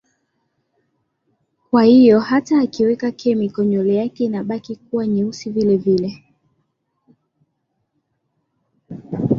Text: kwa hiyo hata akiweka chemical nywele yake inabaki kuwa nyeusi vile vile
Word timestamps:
kwa 1.69 1.83
hiyo 1.83 2.19
hata 2.19 2.59
akiweka 2.59 3.11
chemical 3.11 3.65
nywele 3.65 3.95
yake 3.95 4.23
inabaki 4.23 4.75
kuwa 4.75 5.07
nyeusi 5.07 5.49
vile 5.49 5.77
vile 5.77 6.23